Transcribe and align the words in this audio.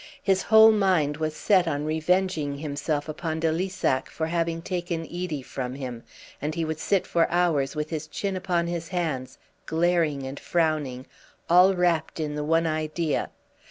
His 0.23 0.41
whole 0.41 0.71
mind 0.71 1.17
was 1.17 1.35
set 1.35 1.67
on 1.67 1.85
revenging 1.85 2.57
himself 2.57 3.07
upon 3.07 3.39
de 3.39 3.51
Lissac 3.51 4.09
for 4.09 4.25
having 4.25 4.63
taken 4.63 5.03
Edie 5.05 5.43
from 5.43 5.75
him, 5.75 6.01
and 6.41 6.55
he 6.55 6.65
would 6.65 6.79
sit 6.79 7.05
for 7.05 7.29
hours 7.29 7.75
with 7.75 7.91
his 7.91 8.07
chin 8.07 8.35
upon 8.35 8.65
his 8.65 8.87
hands 8.87 9.37
glaring 9.67 10.25
and 10.25 10.39
frowning, 10.39 11.05
all 11.51 11.75
wrapped 11.75 12.19
in 12.19 12.33
the 12.33 12.43
one 12.43 12.65
idea. 12.65 13.29